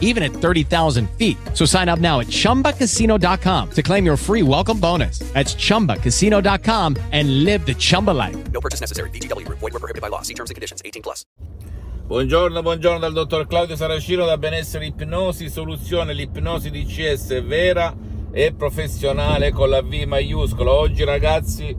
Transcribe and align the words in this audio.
even 0.00 0.22
at 0.22 0.32
30,000 0.32 1.10
feet. 1.18 1.36
So 1.52 1.66
sign 1.66 1.90
up 1.90 1.98
now 1.98 2.20
at 2.20 2.28
chumbacasino.com 2.28 3.70
to 3.72 3.82
claim 3.82 4.06
your 4.06 4.16
free 4.16 4.42
welcome 4.42 4.80
bonus. 4.80 5.18
That's 5.34 5.54
chumbacasino.com 5.54 6.96
and 7.12 7.44
live 7.44 7.66
the 7.66 7.74
Chumba 7.74 8.12
life. 8.12 8.36
No 8.52 8.60
purchase 8.60 8.80
necessary. 8.80 9.10
VGW 9.10 9.44
Group. 9.44 9.58
Void 9.58 9.72
were 9.72 9.80
prohibited 9.80 10.00
by 10.00 10.08
law. 10.08 10.22
See 10.22 10.34
terms 10.34 10.50
and 10.50 10.54
conditions. 10.54 10.80
18 10.84 11.02
plus. 11.02 11.26
Buongiorno, 12.06 12.60
buongiorno 12.60 12.98
dal 12.98 13.14
dottor 13.14 13.46
Claudio 13.46 13.76
Saracino 13.76 14.26
da 14.26 14.36
Benessere 14.36 14.84
Ipnosi, 14.84 15.48
soluzione 15.48 16.12
l'ipnosi 16.12 16.70
DCS 16.70 17.42
vera 17.42 17.96
e 18.30 18.52
professionale 18.52 19.52
con 19.52 19.70
la 19.70 19.80
V 19.80 20.02
maiuscola. 20.06 20.70
Oggi 20.70 21.02
ragazzi 21.02 21.74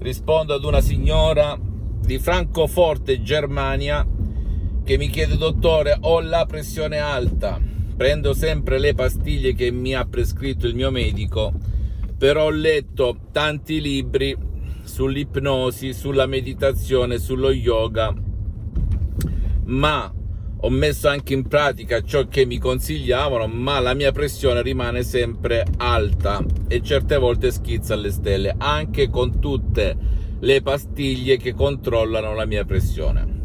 rispondo 0.00 0.52
ad 0.52 0.64
una 0.64 0.82
signora 0.82 1.58
di 1.58 2.18
Francoforte, 2.18 3.22
Germania, 3.22 4.06
che 4.84 4.96
mi 4.96 5.08
chiede 5.08 5.36
dottore, 5.36 5.96
ho 6.00 6.20
la 6.20 6.46
pressione 6.46 6.98
alta, 6.98 7.60
prendo 7.96 8.32
sempre 8.32 8.78
le 8.78 8.94
pastiglie 8.94 9.54
che 9.54 9.70
mi 9.70 9.94
ha 9.94 10.04
prescritto 10.04 10.66
il 10.66 10.74
mio 10.74 10.90
medico, 10.90 11.52
però 12.16 12.44
ho 12.46 12.50
letto 12.50 13.16
tanti 13.32 13.80
libri 13.80 14.36
sull'ipnosi, 14.82 15.92
sulla 15.92 16.26
meditazione, 16.26 17.18
sullo 17.18 17.50
yoga, 17.50 18.14
ma 19.64 20.12
ho 20.62 20.68
messo 20.68 21.08
anche 21.08 21.32
in 21.32 21.46
pratica 21.46 22.02
ciò 22.02 22.26
che 22.28 22.44
mi 22.44 22.58
consigliavano, 22.58 23.46
ma 23.46 23.80
la 23.80 23.94
mia 23.94 24.12
pressione 24.12 24.60
rimane 24.60 25.02
sempre 25.02 25.64
alta 25.78 26.44
e 26.68 26.82
certe 26.82 27.16
volte 27.16 27.50
schizza 27.50 27.94
alle 27.94 28.10
stelle, 28.10 28.54
anche 28.58 29.08
con 29.08 29.40
tutte 29.40 29.96
le 30.40 30.60
pastiglie 30.60 31.38
che 31.38 31.54
controllano 31.54 32.34
la 32.34 32.44
mia 32.44 32.64
pressione. 32.64 33.39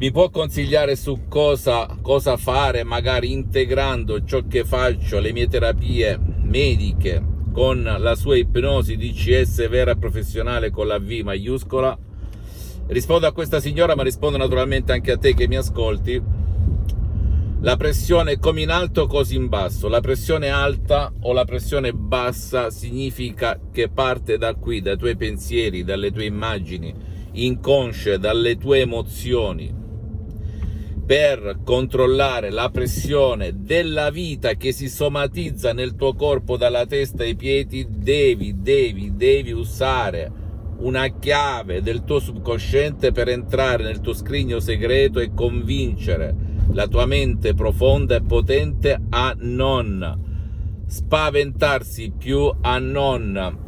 Mi 0.00 0.12
può 0.12 0.30
consigliare 0.30 0.96
su 0.96 1.26
cosa, 1.28 1.86
cosa 2.00 2.38
fare, 2.38 2.84
magari 2.84 3.32
integrando 3.32 4.24
ciò 4.24 4.46
che 4.48 4.64
faccio, 4.64 5.20
le 5.20 5.30
mie 5.30 5.46
terapie 5.46 6.18
mediche, 6.40 7.22
con 7.52 7.82
la 7.82 8.14
sua 8.14 8.38
ipnosi 8.38 8.96
DCS 8.96 9.68
vera 9.68 9.90
e 9.90 9.98
professionale 9.98 10.70
con 10.70 10.86
la 10.86 10.98
V 10.98 11.20
maiuscola? 11.22 11.98
Rispondo 12.86 13.26
a 13.26 13.32
questa 13.32 13.60
signora, 13.60 13.94
ma 13.94 14.02
rispondo 14.02 14.38
naturalmente 14.38 14.92
anche 14.92 15.12
a 15.12 15.18
te 15.18 15.34
che 15.34 15.46
mi 15.46 15.56
ascolti. 15.56 16.22
La 17.60 17.76
pressione 17.76 18.38
come 18.38 18.62
in 18.62 18.70
alto, 18.70 19.06
così 19.06 19.36
in 19.36 19.48
basso. 19.48 19.86
La 19.88 20.00
pressione 20.00 20.48
alta 20.48 21.12
o 21.20 21.34
la 21.34 21.44
pressione 21.44 21.92
bassa 21.92 22.70
significa 22.70 23.60
che 23.70 23.90
parte 23.90 24.38
da 24.38 24.54
qui, 24.54 24.80
dai 24.80 24.96
tuoi 24.96 25.16
pensieri, 25.16 25.84
dalle 25.84 26.10
tue 26.10 26.24
immagini 26.24 27.18
inconsce, 27.32 28.18
dalle 28.18 28.56
tue 28.56 28.80
emozioni. 28.80 29.79
Per 31.10 31.62
controllare 31.64 32.50
la 32.50 32.70
pressione 32.70 33.64
della 33.64 34.10
vita 34.10 34.52
che 34.52 34.70
si 34.70 34.88
somatizza 34.88 35.72
nel 35.72 35.96
tuo 35.96 36.14
corpo 36.14 36.56
dalla 36.56 36.86
testa 36.86 37.24
ai 37.24 37.34
piedi, 37.34 37.84
devi, 37.90 38.62
devi, 38.62 39.16
devi 39.16 39.50
usare 39.50 40.30
una 40.76 41.08
chiave 41.08 41.82
del 41.82 42.04
tuo 42.04 42.20
subconsciente 42.20 43.10
per 43.10 43.26
entrare 43.26 43.82
nel 43.82 44.00
tuo 44.00 44.12
scrigno 44.12 44.60
segreto 44.60 45.18
e 45.18 45.34
convincere 45.34 46.32
la 46.70 46.86
tua 46.86 47.06
mente 47.06 47.54
profonda 47.54 48.14
e 48.14 48.22
potente 48.22 48.96
a 49.08 49.34
non 49.36 50.84
spaventarsi 50.86 52.12
più, 52.16 52.54
a 52.60 52.78
non 52.78 53.58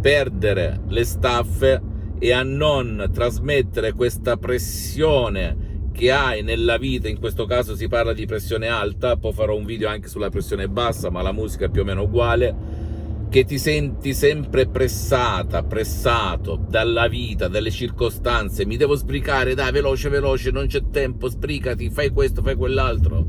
perdere 0.00 0.80
le 0.88 1.04
staffe 1.04 1.92
e 2.18 2.32
a 2.32 2.42
non 2.42 3.10
trasmettere 3.12 3.92
questa 3.92 4.36
pressione 4.36 5.72
che 5.92 6.10
hai 6.10 6.42
nella 6.42 6.76
vita, 6.76 7.08
in 7.08 7.20
questo 7.20 7.46
caso 7.46 7.76
si 7.76 7.86
parla 7.86 8.12
di 8.12 8.26
pressione 8.26 8.66
alta, 8.66 9.16
poi 9.16 9.32
farò 9.32 9.56
un 9.56 9.64
video 9.64 9.88
anche 9.88 10.08
sulla 10.08 10.28
pressione 10.28 10.68
bassa, 10.68 11.10
ma 11.10 11.22
la 11.22 11.32
musica 11.32 11.66
è 11.66 11.70
più 11.70 11.82
o 11.82 11.84
meno 11.84 12.02
uguale, 12.02 12.82
che 13.28 13.44
ti 13.44 13.58
senti 13.58 14.12
sempre 14.12 14.66
pressata, 14.66 15.62
pressato 15.62 16.56
dalla 16.68 17.08
vita, 17.08 17.48
dalle 17.48 17.70
circostanze, 17.70 18.66
mi 18.66 18.76
devo 18.76 18.96
sbricare, 18.96 19.54
dai, 19.54 19.72
veloce, 19.72 20.08
veloce, 20.08 20.50
non 20.50 20.66
c'è 20.66 20.82
tempo, 20.90 21.28
sbricati, 21.28 21.90
fai 21.90 22.10
questo, 22.10 22.42
fai 22.42 22.54
quell'altro. 22.56 23.26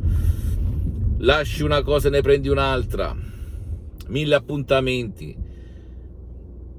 Lasci 1.20 1.64
una 1.64 1.82
cosa 1.82 2.08
e 2.08 2.12
ne 2.12 2.22
prendi 2.22 2.50
un'altra. 2.50 3.16
Mille 4.08 4.36
appuntamenti. 4.36 5.36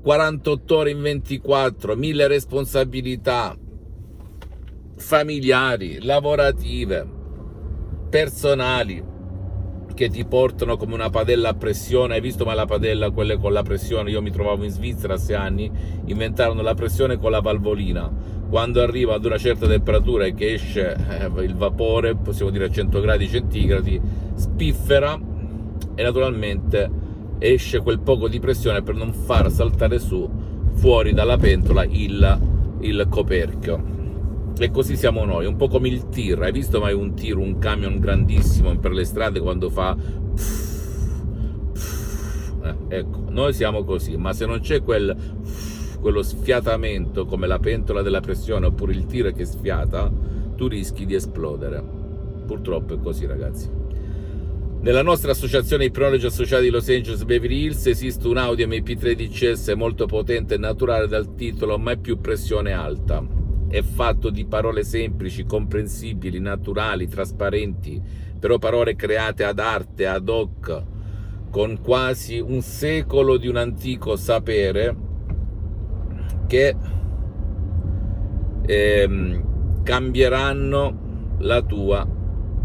48 0.03 0.77
ore 0.77 0.91
in 0.91 1.01
24, 1.01 1.97
mille 1.97 2.27
responsabilità 2.27 3.57
familiari, 4.97 6.03
lavorative, 6.03 7.07
personali 8.09 9.15
che 9.95 10.11
ti 10.11 10.25
portano 10.27 10.77
come 10.77 10.95
una 10.95 11.11
padella 11.11 11.49
a 11.49 11.55
pressione. 11.55 12.15
Hai 12.15 12.21
visto 12.21 12.45
mai 12.45 12.55
la 12.55 12.67
padella, 12.67 13.11
quelle 13.11 13.39
con 13.39 13.53
la 13.53 13.63
pressione? 13.63 14.11
Io 14.11 14.23
mi 14.23 14.31
trovavo 14.31 14.63
in 14.63 14.71
Svizzera 14.71 15.15
a 15.15 15.19
sei 15.19 15.37
anni, 15.37 15.71
inventarono 16.05 16.63
la 16.63 16.75
pressione 16.75 17.17
con 17.17 17.31
la 17.31 17.41
valvolina. 17.41 18.13
Quando 18.49 18.81
arriva 18.81 19.15
ad 19.15 19.25
una 19.25 19.39
certa 19.39 19.67
temperatura 19.67 20.27
e 20.27 20.35
che 20.35 20.53
esce 20.53 20.95
eh, 20.95 21.43
il 21.43 21.55
vapore, 21.57 22.15
possiamo 22.15 22.51
dire 22.51 22.67
a 22.67 22.71
100 22.71 23.01
gradi 23.01 23.27
centigradi, 23.27 24.01
spiffera 24.35 25.19
e 25.95 26.03
naturalmente 26.03 27.05
esce 27.39 27.81
quel 27.81 28.01
poco 28.01 28.29
di 28.29 28.41
pressione 28.41 28.83
per 28.83 28.95
non 28.95 29.13
far 29.13 29.51
saltare 29.51 29.99
su 29.99 30.29
fuori 30.75 31.13
dalla 31.13 31.37
pentola 31.37 31.85
il, 31.85 32.41
il 32.81 33.07
coperchio. 33.09 33.95
E 34.59 34.71
così 34.71 34.97
siamo 34.97 35.25
noi, 35.25 35.45
un 35.47 35.57
po' 35.57 35.69
come 35.69 35.89
il 35.89 36.09
tir. 36.09 36.41
Hai 36.41 36.53
visto 36.53 36.81
mai 36.81 36.95
un 36.95 37.15
tir, 37.15 37.37
un 37.37 37.59
camion 37.59 37.99
grandissimo 37.99 38.75
per 38.79 38.93
le 38.93 39.05
strade 39.05 39.41
quando 39.41 39.69
fa... 39.69 39.97
Eh, 42.63 42.77
ecco, 42.89 43.25
noi 43.29 43.53
siamo 43.53 43.85
così, 43.85 44.17
ma 44.17 44.33
se 44.33 44.47
non 44.47 44.61
c'è 44.61 44.83
quel, 44.83 45.15
quello 46.01 46.23
sfiatamento 46.23 47.27
come 47.27 47.47
la 47.47 47.59
pentola 47.59 48.03
della 48.03 48.21
pressione 48.21 48.67
oppure 48.67 48.93
il 48.93 49.07
tir 49.07 49.33
che 49.33 49.45
sfiata, 49.45 50.11
tu 50.57 50.69
rischi 50.69 51.05
di 51.05 51.15
esplodere. 51.15 51.83
Purtroppo 52.47 52.95
è 52.95 52.99
così 52.99 53.27
ragazzi. 53.27 53.86
Nella 54.87 55.03
nostra 55.03 55.33
associazione 55.33 55.87
Ipnologi 55.87 56.27
Associati 56.27 56.63
di 56.63 56.71
Los 56.71 56.89
Angeles 56.89 57.25
Beverly 57.25 57.65
Hills 57.65 57.87
esiste 57.87 58.29
un 58.29 58.37
Audio 58.37 58.69
MP3 58.69 59.15
DCS 59.15 59.73
molto 59.75 60.07
potente 60.07 60.55
e 60.55 60.59
naturale 60.59 61.09
dal 61.09 61.35
titolo 61.35 61.77
Mai 61.77 61.99
più 61.99 62.21
pressione 62.21 62.71
alta. 62.71 63.21
È 63.69 63.83
fatto 63.83 64.31
di 64.31 64.47
parole 64.47 64.85
semplici, 64.85 65.45
comprensibili, 65.45 66.39
naturali, 66.39 67.09
trasparenti, 67.09 68.01
però 68.39 68.59
parole 68.59 68.95
create 68.95 69.43
ad 69.43 69.59
arte, 69.59 70.07
ad 70.07 70.29
hoc, 70.29 70.85
con 71.51 71.81
quasi 71.83 72.39
un 72.39 72.61
secolo 72.61 73.39
di 73.39 73.49
un 73.49 73.57
antico 73.57 74.15
sapere 74.15 74.97
che 76.47 76.77
ehm, 78.65 79.83
cambieranno 79.83 81.35
la 81.39 81.61
tua 81.63 82.07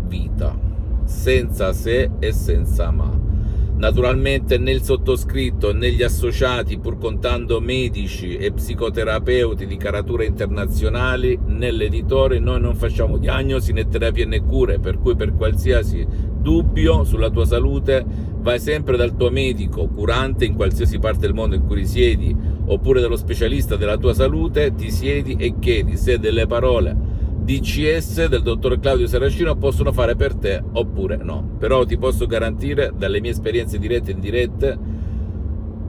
vita 0.05 0.69
senza 1.11 1.73
se 1.73 2.09
e 2.19 2.31
senza 2.31 2.89
ma. 2.89 3.29
Naturalmente 3.75 4.57
nel 4.57 4.81
sottoscritto 4.81 5.72
e 5.72 5.73
negli 5.73 6.03
associati, 6.03 6.77
pur 6.77 6.97
contando 6.97 7.59
medici 7.59 8.38
e 8.38 8.51
psicoterapeuti 8.51 9.66
di 9.66 9.75
caratura 9.75 10.23
internazionali, 10.23 11.38
nell'editore 11.45 12.39
noi 12.39 12.62
non 12.62 12.75
facciamo 12.75 13.18
diagnosi 13.18 13.74
né 13.74 13.88
terapie 13.88 14.25
né 14.25 14.41
cure, 14.41 14.80
per 14.80 15.00
cui 15.00 15.15
per 15.15 15.33
qualsiasi 15.33 16.06
dubbio 16.07 17.03
sulla 17.03 17.30
tua 17.30 17.45
salute 17.45 18.06
vai 18.38 18.59
sempre 18.59 18.97
dal 18.97 19.15
tuo 19.15 19.31
medico 19.31 19.88
curante 19.88 20.45
in 20.45 20.56
qualsiasi 20.56 21.00
parte 21.00 21.21
del 21.21 21.33
mondo 21.33 21.56
in 21.56 21.65
cui 21.65 21.77
risiedi, 21.77 22.36
oppure 22.65 23.01
dallo 23.01 23.18
specialista 23.18 23.75
della 23.77 23.97
tua 23.97 24.13
salute, 24.13 24.75
ti 24.75 24.91
siedi 24.91 25.36
e 25.38 25.56
chiedi 25.59 25.97
se 25.97 26.19
delle 26.19 26.45
parole 26.45 27.11
DCS 27.51 28.27
del 28.27 28.44
dottor 28.44 28.80
Claudio 28.80 29.07
Saracino 29.07 29.57
possono 29.57 29.92
fare 29.92 30.15
per 30.15 30.36
te 30.36 30.63
oppure 30.71 31.18
no. 31.18 31.57
Però 31.59 31.83
ti 31.83 31.98
posso 31.98 32.25
garantire 32.25 32.94
dalle 32.95 33.19
mie 33.19 33.31
esperienze 33.31 33.77
dirette 33.77 34.12
e 34.12 34.13
indirette 34.13 34.80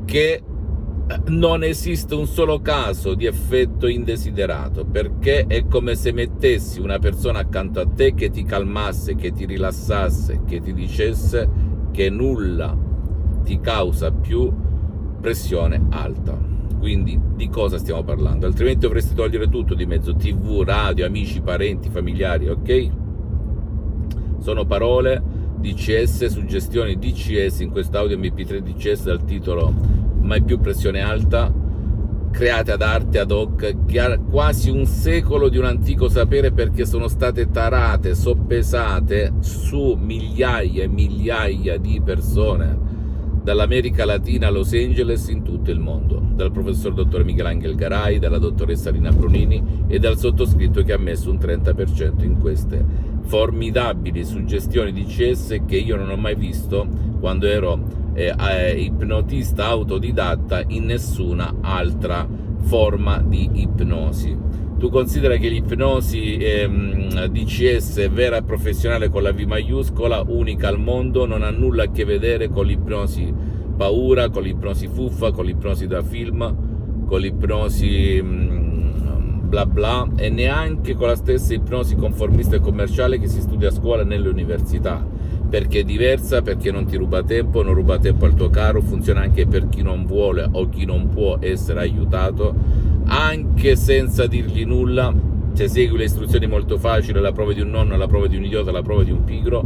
che 0.04 0.32
eh, 0.32 1.20
non 1.26 1.62
esiste 1.62 2.16
un 2.16 2.26
solo 2.26 2.60
caso 2.60 3.14
di 3.14 3.26
effetto 3.26 3.86
indesiderato 3.86 4.84
perché 4.84 5.46
è 5.46 5.66
come 5.68 5.94
se 5.94 6.10
mettessi 6.10 6.80
una 6.80 6.98
persona 6.98 7.38
accanto 7.38 7.78
a 7.78 7.86
te 7.86 8.14
che 8.14 8.30
ti 8.30 8.42
calmasse, 8.42 9.14
che 9.14 9.30
ti 9.30 9.46
rilassasse, 9.46 10.40
che 10.44 10.60
ti 10.60 10.72
dicesse 10.72 11.48
che 11.92 12.10
nulla 12.10 12.76
ti 13.44 13.60
causa 13.60 14.10
più 14.10 14.52
pressione 15.20 15.86
alta. 15.90 16.51
Quindi 16.82 17.16
di 17.36 17.48
cosa 17.48 17.78
stiamo 17.78 18.02
parlando? 18.02 18.44
Altrimenti 18.44 18.80
dovresti 18.80 19.14
togliere 19.14 19.48
tutto 19.48 19.72
di 19.72 19.86
mezzo, 19.86 20.16
tv, 20.16 20.64
radio, 20.66 21.06
amici, 21.06 21.40
parenti, 21.40 21.88
familiari, 21.88 22.48
ok? 22.48 22.88
Sono 24.38 24.64
parole 24.64 25.22
DCS, 25.58 26.26
suggestioni 26.26 26.98
DCS 26.98 27.60
in 27.60 27.70
quest'audio 27.70 28.18
MP3 28.18 28.58
DCS 28.58 29.04
dal 29.04 29.22
titolo 29.22 29.72
Mai 30.22 30.42
più 30.42 30.58
pressione 30.58 31.00
alta, 31.02 31.54
create 32.32 32.72
ad 32.72 32.82
arte 32.82 33.20
ad 33.20 33.30
hoc, 33.30 33.76
quasi 34.28 34.68
un 34.68 34.84
secolo 34.84 35.48
di 35.48 35.58
un 35.58 35.66
antico 35.66 36.08
sapere 36.08 36.50
perché 36.50 36.84
sono 36.84 37.06
state 37.06 37.48
tarate, 37.48 38.16
soppesate 38.16 39.34
su 39.38 39.96
migliaia 40.00 40.82
e 40.82 40.88
migliaia 40.88 41.78
di 41.78 42.02
persone 42.04 43.01
dall'America 43.42 44.04
Latina 44.04 44.46
a 44.46 44.50
Los 44.50 44.72
Angeles 44.72 45.28
in 45.28 45.42
tutto 45.42 45.70
il 45.70 45.80
mondo, 45.80 46.22
dal 46.34 46.52
professor 46.52 46.94
dottor 46.94 47.24
Michelangelo 47.24 47.74
Garai, 47.74 48.18
dalla 48.18 48.38
dottoressa 48.38 48.90
Rina 48.90 49.10
Brunini 49.10 49.84
e 49.88 49.98
dal 49.98 50.18
sottoscritto 50.18 50.82
che 50.82 50.92
ha 50.92 50.98
messo 50.98 51.30
un 51.30 51.38
30% 51.38 52.22
in 52.22 52.38
queste 52.38 52.84
formidabili 53.22 54.24
suggestioni 54.24 54.92
di 54.92 55.04
CS 55.04 55.60
che 55.66 55.76
io 55.76 55.96
non 55.96 56.10
ho 56.10 56.16
mai 56.16 56.34
visto 56.34 56.86
quando 57.18 57.46
ero 57.46 57.80
eh, 58.14 58.34
eh, 58.36 58.80
ipnotista 58.80 59.66
autodidatta 59.66 60.62
in 60.68 60.84
nessuna 60.84 61.56
altra 61.60 62.28
forma 62.60 63.18
di 63.20 63.50
ipnosi. 63.54 64.36
Tu 64.82 64.90
considera 64.90 65.36
che 65.36 65.48
l'ipnosi 65.48 66.38
ehm, 66.38 67.26
DCS 67.26 68.10
vera 68.10 68.38
e 68.38 68.42
professionale 68.42 69.10
con 69.10 69.22
la 69.22 69.32
V 69.32 69.38
maiuscola, 69.42 70.24
unica 70.26 70.66
al 70.66 70.80
mondo, 70.80 71.24
non 71.24 71.44
ha 71.44 71.50
nulla 71.50 71.84
a 71.84 71.90
che 71.92 72.04
vedere 72.04 72.48
con 72.48 72.66
l'ipnosi 72.66 73.32
paura, 73.76 74.28
con 74.28 74.42
l'ipnosi 74.42 74.88
fuffa, 74.88 75.30
con 75.30 75.44
l'ipnosi 75.44 75.86
da 75.86 76.02
film, 76.02 77.04
con 77.06 77.20
l'ipnosi 77.20 78.20
mh, 78.20 79.42
bla 79.42 79.66
bla 79.66 80.08
e 80.16 80.28
neanche 80.30 80.94
con 80.94 81.06
la 81.06 81.14
stessa 81.14 81.54
ipnosi 81.54 81.94
conformista 81.94 82.56
e 82.56 82.60
commerciale 82.60 83.20
che 83.20 83.28
si 83.28 83.40
studia 83.40 83.68
a 83.68 83.70
scuola 83.70 84.02
e 84.02 84.06
nelle 84.06 84.28
università. 84.28 85.06
Perché 85.48 85.80
è 85.80 85.84
diversa, 85.84 86.42
perché 86.42 86.72
non 86.72 86.86
ti 86.86 86.96
ruba 86.96 87.22
tempo, 87.22 87.62
non 87.62 87.74
ruba 87.74 88.00
tempo 88.00 88.24
al 88.24 88.34
tuo 88.34 88.50
caro, 88.50 88.80
funziona 88.80 89.20
anche 89.20 89.46
per 89.46 89.68
chi 89.68 89.82
non 89.82 90.06
vuole 90.06 90.48
o 90.50 90.68
chi 90.68 90.84
non 90.86 91.08
può 91.08 91.36
essere 91.38 91.78
aiutato, 91.78 92.81
anche 93.12 93.76
senza 93.76 94.26
dirgli 94.26 94.64
nulla, 94.64 95.12
se 95.52 95.68
segui 95.68 95.98
le 95.98 96.04
istruzioni 96.04 96.46
molto 96.46 96.78
facili, 96.78 97.20
la 97.20 97.32
prova 97.32 97.52
di 97.52 97.60
un 97.60 97.68
nonno, 97.68 97.94
la 97.98 98.06
prova 98.06 98.26
di 98.26 98.36
un 98.36 98.44
idiota, 98.44 98.72
la 98.72 98.80
prova 98.80 99.04
di 99.04 99.10
un 99.10 99.22
pigro, 99.24 99.62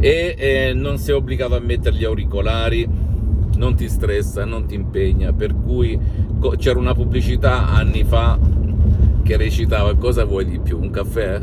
e 0.00 0.34
eh, 0.38 0.72
non 0.74 0.96
sei 0.96 1.14
obbligato 1.14 1.54
a 1.54 1.60
mettere 1.60 1.96
gli 1.96 2.04
auricolari, 2.04 2.88
non 3.56 3.74
ti 3.74 3.90
stressa, 3.90 4.46
non 4.46 4.64
ti 4.64 4.74
impegna, 4.74 5.34
per 5.34 5.54
cui 5.54 5.98
c'era 6.56 6.78
una 6.78 6.94
pubblicità 6.94 7.68
anni 7.68 8.04
fa 8.04 8.38
che 9.22 9.36
recitava 9.36 9.94
cosa 9.96 10.24
vuoi 10.24 10.46
di 10.46 10.58
più, 10.60 10.80
un 10.80 10.88
caffè? 10.88 11.42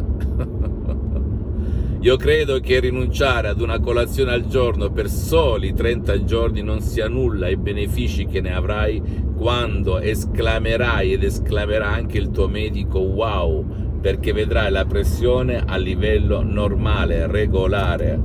Io 2.08 2.16
credo 2.16 2.62
che 2.62 2.80
rinunciare 2.80 3.50
ad 3.50 3.60
una 3.60 3.82
colazione 3.82 4.32
al 4.32 4.48
giorno 4.48 4.90
per 4.90 5.10
soli 5.10 5.74
30 5.74 6.24
giorni 6.24 6.62
non 6.62 6.80
sia 6.80 7.10
nulla 7.10 7.48
ai 7.48 7.58
benefici 7.58 8.26
che 8.26 8.40
ne 8.40 8.54
avrai 8.54 9.04
quando 9.36 10.00
esclamerai 10.00 11.12
ed 11.12 11.24
esclamerà 11.24 11.90
anche 11.90 12.18
il 12.18 12.32
tuo 12.32 12.48
medico 12.48 13.00
wow, 13.00 14.00
perché 14.00 14.32
vedrai 14.32 14.72
la 14.72 14.86
pressione 14.86 15.62
a 15.68 15.76
livello 15.76 16.42
normale, 16.42 17.28
regolare, 17.28 18.18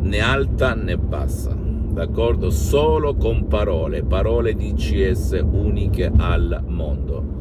né 0.00 0.18
alta 0.18 0.74
né 0.74 0.98
bassa. 0.98 1.56
D'accordo? 1.56 2.50
Solo 2.50 3.14
con 3.14 3.46
parole, 3.46 4.02
parole 4.02 4.54
di 4.54 4.72
CS 4.72 5.40
uniche 5.40 6.10
al 6.16 6.64
mondo. 6.66 7.33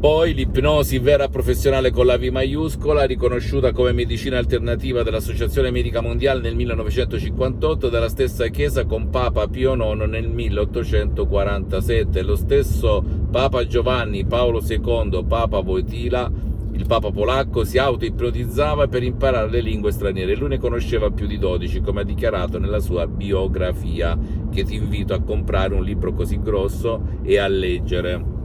Poi 0.00 0.32
l'ipnosi 0.32 0.98
vera 0.98 1.28
professionale 1.28 1.90
con 1.90 2.06
la 2.06 2.16
V 2.16 2.22
maiuscola, 2.22 3.04
riconosciuta 3.04 3.72
come 3.72 3.92
medicina 3.92 4.38
alternativa 4.38 5.02
dall'Associazione 5.02 5.70
Medica 5.70 6.00
Mondiale 6.00 6.40
nel 6.40 6.54
1958 6.54 7.86
e 7.86 7.90
dalla 7.90 8.08
stessa 8.08 8.46
Chiesa 8.46 8.86
con 8.86 9.10
Papa 9.10 9.46
Pio 9.46 9.74
IX 9.74 10.06
nel 10.06 10.26
1847. 10.26 12.22
Lo 12.22 12.34
stesso 12.36 13.04
Papa 13.30 13.66
Giovanni 13.66 14.24
Paolo 14.24 14.64
II, 14.66 15.22
Papa 15.28 15.58
Wojtyla, 15.58 16.32
il 16.72 16.86
Papa 16.86 17.10
polacco, 17.10 17.64
si 17.64 17.76
auto-ipnotizzava 17.76 18.88
per 18.88 19.02
imparare 19.02 19.50
le 19.50 19.60
lingue 19.60 19.92
straniere. 19.92 20.34
Lui 20.34 20.48
ne 20.48 20.58
conosceva 20.58 21.10
più 21.10 21.26
di 21.26 21.36
12, 21.36 21.82
come 21.82 22.00
ha 22.00 22.04
dichiarato 22.04 22.58
nella 22.58 22.80
sua 22.80 23.06
biografia, 23.06 24.18
che 24.50 24.64
ti 24.64 24.76
invito 24.76 25.12
a 25.12 25.20
comprare 25.20 25.74
un 25.74 25.84
libro 25.84 26.14
così 26.14 26.40
grosso 26.40 27.18
e 27.22 27.36
a 27.36 27.48
leggere. 27.48 28.39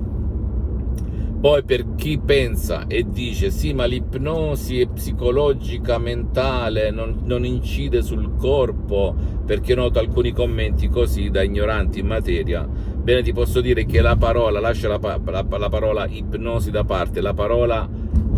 Poi 1.40 1.64
per 1.64 1.96
chi 1.96 2.18
pensa 2.18 2.88
e 2.88 3.06
dice 3.08 3.52
sì 3.52 3.74
ma 3.74 3.86
l'ipnosi 3.86 4.82
è 4.82 4.88
psicologica, 4.88 6.00
mentale, 6.00 6.90
non, 6.90 7.22
non 7.24 7.46
incide 7.46 8.02
sul 8.02 8.36
corpo, 8.36 9.16
perché 9.46 9.76
noto 9.76 10.00
alcuni 10.00 10.32
commenti 10.32 10.88
così 10.88 11.30
da 11.30 11.44
ignoranti 11.44 12.00
in 12.00 12.08
materia, 12.08 12.68
bene 12.68 13.22
ti 13.22 13.32
posso 13.32 13.62
dire 13.62 13.86
che 13.86 14.02
la 14.02 14.16
parola, 14.16 14.60
lascia 14.60 14.88
la, 14.88 15.00
la, 15.00 15.46
la 15.48 15.70
parola 15.70 16.08
ipnosi 16.08 16.72
da 16.72 16.84
parte, 16.84 17.22
la 17.22 17.34
parola 17.34 17.88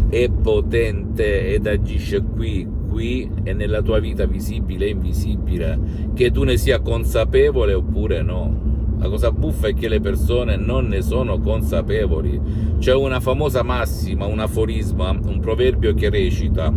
è 0.09 0.29
potente 0.29 1.53
ed 1.53 1.65
agisce 1.65 2.21
qui, 2.21 2.67
qui 2.89 3.29
e 3.44 3.53
nella 3.53 3.81
tua 3.81 3.99
vita 3.99 4.25
visibile 4.25 4.85
e 4.85 4.89
invisibile, 4.89 5.79
che 6.13 6.31
tu 6.31 6.44
ne 6.44 6.57
sia 6.57 6.81
consapevole 6.81 7.73
oppure 7.73 8.21
no. 8.21 8.76
La 8.99 9.09
cosa 9.09 9.31
buffa 9.31 9.67
è 9.67 9.73
che 9.73 9.88
le 9.88 9.99
persone 9.99 10.55
non 10.55 10.88
ne 10.88 11.01
sono 11.01 11.39
consapevoli. 11.39 12.41
C'è 12.79 12.94
una 12.94 13.19
famosa 13.19 13.61
massima, 13.61 14.25
un 14.25 14.39
aforisma, 14.39 15.11
un 15.11 15.39
proverbio 15.39 15.94
che 15.94 16.09
recita: 16.09 16.73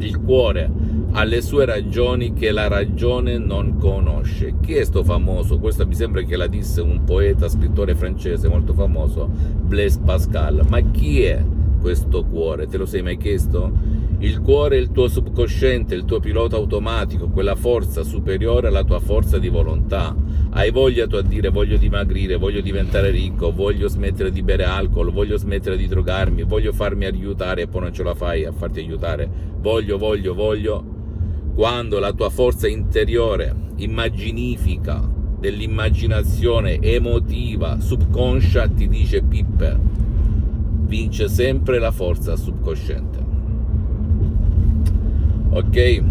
Il 0.00 0.20
cuore 0.20 0.70
ha 1.12 1.24
le 1.24 1.40
sue 1.40 1.64
ragioni 1.64 2.32
che 2.32 2.50
la 2.50 2.68
ragione 2.68 3.38
non 3.38 3.78
conosce. 3.78 4.54
Chi 4.60 4.74
è 4.74 4.84
sto 4.84 5.04
famoso? 5.04 5.58
Questo 5.58 5.86
mi 5.86 5.94
sembra 5.94 6.22
che 6.22 6.36
la 6.36 6.46
disse 6.46 6.80
un 6.80 7.04
poeta, 7.04 7.48
scrittore 7.48 7.94
francese 7.94 8.48
molto 8.48 8.74
famoso, 8.74 9.28
Blaise 9.62 10.00
Pascal. 10.04 10.66
Ma 10.68 10.80
chi 10.80 11.22
è 11.22 11.42
questo 11.80 12.24
cuore? 12.24 12.66
Te 12.66 12.76
lo 12.76 12.86
sei 12.86 13.02
mai 13.02 13.16
chiesto? 13.16 13.70
Il 14.18 14.40
cuore 14.40 14.76
è 14.76 14.80
il 14.80 14.90
tuo 14.90 15.06
subconsciente, 15.06 15.94
il 15.94 16.04
tuo 16.04 16.18
pilota 16.18 16.56
automatico, 16.56 17.28
quella 17.28 17.54
forza 17.54 18.02
superiore 18.02 18.68
alla 18.68 18.84
tua 18.84 19.00
forza 19.00 19.38
di 19.38 19.48
volontà. 19.48 20.14
Hai 20.56 20.70
voglia 20.70 21.08
tu 21.08 21.16
a 21.16 21.22
dire 21.22 21.48
voglio 21.48 21.76
dimagrire, 21.76 22.36
voglio 22.36 22.60
diventare 22.60 23.10
ricco, 23.10 23.52
voglio 23.52 23.88
smettere 23.88 24.30
di 24.30 24.40
bere 24.44 24.62
alcol, 24.62 25.10
voglio 25.10 25.36
smettere 25.36 25.76
di 25.76 25.88
drogarmi, 25.88 26.44
voglio 26.44 26.72
farmi 26.72 27.06
aiutare 27.06 27.62
e 27.62 27.66
poi 27.66 27.80
non 27.80 27.92
ce 27.92 28.04
la 28.04 28.14
fai 28.14 28.44
a 28.44 28.52
farti 28.52 28.78
aiutare. 28.78 29.28
Voglio, 29.58 29.98
voglio, 29.98 30.32
voglio. 30.32 30.84
Quando 31.56 31.98
la 31.98 32.12
tua 32.12 32.30
forza 32.30 32.68
interiore, 32.68 33.52
immaginifica, 33.78 35.10
dell'immaginazione 35.40 36.80
emotiva, 36.80 37.80
subconscia 37.80 38.68
ti 38.68 38.86
dice 38.86 39.22
Pippe, 39.22 39.76
vince 40.86 41.28
sempre 41.28 41.80
la 41.80 41.90
forza 41.90 42.36
subconsciente 42.36 43.24
ok? 45.54 46.02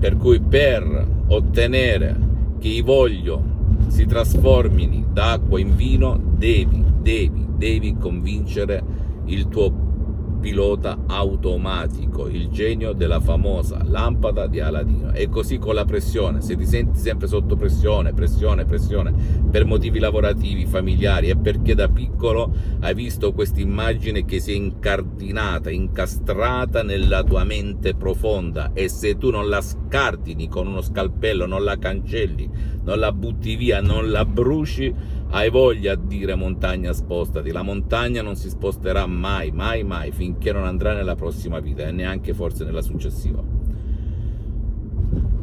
Per 0.00 0.16
cui 0.16 0.40
per 0.40 1.06
ottenere 1.28 2.16
che 2.58 2.82
voglio 2.82 3.56
si 3.88 4.06
trasformino 4.06 5.06
da 5.12 5.32
acqua 5.32 5.58
in 5.58 5.74
vino, 5.74 6.16
devi, 6.16 6.84
devi, 7.00 7.46
devi 7.56 7.96
convincere 7.98 8.82
il 9.26 9.48
tuo 9.48 9.87
pilota 10.38 10.98
automatico, 11.06 12.28
il 12.28 12.48
genio 12.48 12.92
della 12.92 13.20
famosa 13.20 13.82
lampada 13.84 14.46
di 14.46 14.60
Aladino. 14.60 15.12
E 15.12 15.28
così 15.28 15.58
con 15.58 15.74
la 15.74 15.84
pressione, 15.84 16.40
se 16.40 16.56
ti 16.56 16.66
senti 16.66 16.98
sempre 16.98 17.26
sotto 17.26 17.56
pressione, 17.56 18.12
pressione, 18.12 18.64
pressione, 18.64 19.12
per 19.50 19.64
motivi 19.64 19.98
lavorativi, 19.98 20.66
familiari, 20.66 21.28
è 21.28 21.36
perché 21.36 21.74
da 21.74 21.88
piccolo 21.88 22.52
hai 22.80 22.94
visto 22.94 23.32
questa 23.32 23.60
immagine 23.60 24.24
che 24.24 24.40
si 24.40 24.52
è 24.52 24.54
incardinata, 24.54 25.70
incastrata 25.70 26.82
nella 26.82 27.22
tua 27.22 27.44
mente 27.44 27.94
profonda 27.94 28.70
e 28.72 28.88
se 28.88 29.16
tu 29.16 29.30
non 29.30 29.48
la 29.48 29.60
scardini 29.60 30.48
con 30.48 30.66
uno 30.66 30.80
scalpello, 30.80 31.46
non 31.46 31.64
la 31.64 31.78
cancelli, 31.78 32.48
non 32.84 32.98
la 32.98 33.12
butti 33.12 33.56
via, 33.56 33.80
non 33.80 34.10
la 34.10 34.24
bruci, 34.24 34.94
hai 35.30 35.50
voglia 35.50 35.94
di 35.94 36.18
dire 36.18 36.34
montagna 36.34 36.92
spostati, 36.92 37.50
la 37.52 37.62
montagna 37.62 38.22
non 38.22 38.36
si 38.36 38.48
sposterà 38.48 39.06
mai, 39.06 39.50
mai, 39.50 39.84
mai, 39.84 40.10
finché 40.10 40.52
non 40.52 40.64
andrà 40.64 40.94
nella 40.94 41.14
prossima 41.16 41.60
vita 41.60 41.86
e 41.86 41.92
neanche 41.92 42.32
forse 42.32 42.64
nella 42.64 42.82
successiva. 42.82 43.57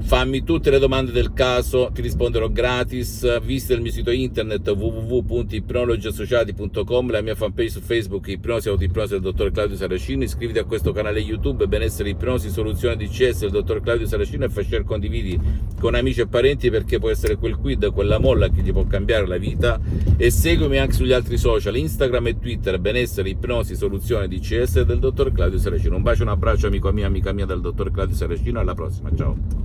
Fammi 0.06 0.44
tutte 0.44 0.70
le 0.70 0.78
domande 0.78 1.12
del 1.12 1.34
caso, 1.34 1.90
ti 1.92 2.04
risponderò 2.04 2.48
gratis. 2.48 3.42
Visita 3.42 3.74
il 3.74 3.82
mio 3.82 3.92
sito 3.92 4.12
internet 4.12 4.70
www.ipnologiassociati.com, 4.70 7.10
la 7.10 7.22
mia 7.22 7.34
fanpage 7.34 7.70
su 7.70 7.82
Facebook 7.82 8.28
Ipnosi 8.28 8.70
Autoipnosi 8.70 9.14
del 9.14 9.22
dottor 9.22 9.50
Claudio 9.50 9.76
Saracino. 9.76 10.22
Iscriviti 10.22 10.60
a 10.60 10.64
questo 10.64 10.92
canale 10.92 11.22
YouTube 11.22 11.66
Benessere 11.66 12.10
Ipnosi 12.10 12.52
Soluzione 12.52 12.98
DCS 12.98 13.40
del 13.40 13.50
dottor 13.50 13.82
Claudio 13.82 14.06
Saracino 14.06 14.46
e 14.46 14.50
fai 14.50 14.66
share 14.66 14.84
condividi 14.84 15.40
con 15.80 15.96
amici 15.96 16.22
e 16.22 16.28
parenti 16.28 16.70
perché 16.70 17.00
può 17.00 17.10
essere 17.10 17.38
quel 17.38 17.56
quid, 17.56 17.92
quella 17.92 18.20
molla 18.20 18.50
che 18.50 18.62
ti 18.62 18.72
può 18.72 18.86
cambiare 18.86 19.26
la 19.26 19.38
vita. 19.38 19.80
E 20.18 20.30
seguimi 20.30 20.78
anche 20.78 20.94
sugli 20.94 21.14
altri 21.14 21.38
social, 21.38 21.76
Instagram 21.76 22.28
e 22.28 22.38
Twitter, 22.38 22.78
Benessere 22.78 23.30
Ipnosi 23.30 23.76
Soluzione 23.76 24.28
DCS 24.28 24.84
del 24.84 25.00
dottor 25.00 25.32
Claudio 25.32 25.58
Saracino. 25.58 25.96
Un 25.96 26.04
bacio, 26.04 26.22
un 26.22 26.30
abbraccio 26.30 26.68
amico 26.68 26.92
mio, 26.92 27.08
amica 27.08 27.32
mia 27.32 27.48
del 27.48 27.60
dottor 27.60 27.90
Claudio 27.90 28.16
Saracino. 28.16 28.60
Alla 28.60 28.76
prossima, 28.76 29.10
ciao. 29.16 29.65